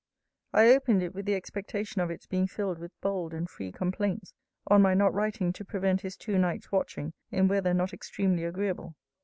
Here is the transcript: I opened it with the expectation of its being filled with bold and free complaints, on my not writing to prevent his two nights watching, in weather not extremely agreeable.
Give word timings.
I 0.51 0.69
opened 0.69 1.03
it 1.03 1.13
with 1.13 1.27
the 1.27 1.35
expectation 1.35 2.01
of 2.01 2.09
its 2.09 2.25
being 2.25 2.47
filled 2.47 2.79
with 2.79 2.91
bold 3.01 3.35
and 3.35 3.47
free 3.47 3.71
complaints, 3.71 4.33
on 4.65 4.81
my 4.81 4.95
not 4.95 5.13
writing 5.13 5.53
to 5.53 5.63
prevent 5.63 6.01
his 6.01 6.17
two 6.17 6.39
nights 6.39 6.71
watching, 6.71 7.13
in 7.29 7.47
weather 7.47 7.71
not 7.75 7.93
extremely 7.93 8.43
agreeable. 8.43 8.95